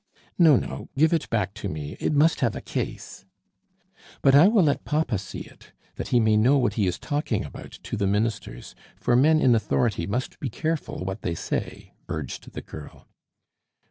"No, 0.39 0.55
no. 0.55 0.89
Give 0.97 1.13
it 1.13 1.29
back 1.29 1.53
to 1.53 1.69
me; 1.69 1.95
it 1.99 2.11
must 2.11 2.39
have 2.39 2.55
a 2.55 2.59
case." 2.61 3.27
"But 4.23 4.33
I 4.33 4.47
will 4.47 4.63
let 4.63 4.83
papa 4.83 5.19
see 5.19 5.41
it, 5.41 5.73
that 5.97 6.07
he 6.07 6.19
may 6.19 6.35
know 6.37 6.57
what 6.57 6.73
he 6.73 6.87
is 6.87 6.97
talking 6.97 7.45
about 7.45 7.73
to 7.83 7.95
the 7.97 8.07
ministers, 8.07 8.73
for 8.95 9.15
men 9.15 9.39
in 9.39 9.53
authority 9.53 10.07
must 10.07 10.39
be 10.39 10.49
careful 10.49 11.05
what 11.05 11.21
they 11.21 11.35
say," 11.35 11.93
urged 12.09 12.53
the 12.53 12.61
girl. 12.63 13.07